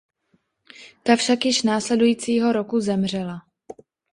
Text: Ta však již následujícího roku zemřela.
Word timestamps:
Ta 1.03 1.15
však 1.15 1.45
již 1.45 1.63
následujícího 1.63 2.51
roku 2.53 2.79
zemřela. 2.79 3.39